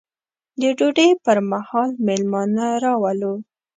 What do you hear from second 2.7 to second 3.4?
راولو.